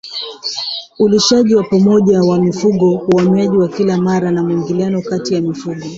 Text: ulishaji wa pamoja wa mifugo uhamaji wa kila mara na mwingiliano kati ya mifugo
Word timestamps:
ulishaji 0.99 1.55
wa 1.55 1.63
pamoja 1.63 2.21
wa 2.21 2.39
mifugo 2.41 2.91
uhamaji 2.91 3.57
wa 3.57 3.67
kila 3.69 3.97
mara 3.97 4.31
na 4.31 4.43
mwingiliano 4.43 5.01
kati 5.01 5.33
ya 5.33 5.41
mifugo 5.41 5.85